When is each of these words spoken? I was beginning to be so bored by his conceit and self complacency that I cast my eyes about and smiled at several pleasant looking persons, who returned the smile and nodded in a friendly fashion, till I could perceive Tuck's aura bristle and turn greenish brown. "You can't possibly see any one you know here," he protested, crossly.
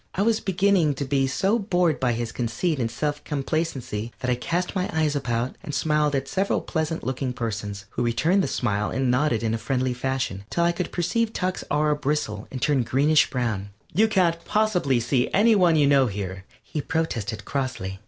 I 0.15 0.23
was 0.23 0.39
beginning 0.39 0.95
to 0.95 1.05
be 1.05 1.27
so 1.27 1.59
bored 1.59 1.99
by 1.99 2.13
his 2.13 2.31
conceit 2.31 2.79
and 2.79 2.89
self 2.89 3.23
complacency 3.23 4.11
that 4.21 4.31
I 4.31 4.33
cast 4.33 4.73
my 4.73 4.89
eyes 4.91 5.15
about 5.15 5.55
and 5.61 5.75
smiled 5.75 6.15
at 6.15 6.27
several 6.27 6.61
pleasant 6.61 7.03
looking 7.03 7.33
persons, 7.33 7.85
who 7.91 8.01
returned 8.01 8.41
the 8.43 8.47
smile 8.47 8.89
and 8.89 9.11
nodded 9.11 9.43
in 9.43 9.53
a 9.53 9.59
friendly 9.59 9.93
fashion, 9.93 10.43
till 10.49 10.63
I 10.63 10.71
could 10.71 10.91
perceive 10.91 11.33
Tuck's 11.33 11.63
aura 11.69 11.95
bristle 11.95 12.47
and 12.49 12.59
turn 12.59 12.81
greenish 12.81 13.29
brown. 13.29 13.69
"You 13.93 14.07
can't 14.07 14.43
possibly 14.43 14.99
see 14.99 15.29
any 15.35 15.53
one 15.53 15.75
you 15.75 15.85
know 15.85 16.07
here," 16.07 16.45
he 16.63 16.81
protested, 16.81 17.45
crossly. 17.45 17.99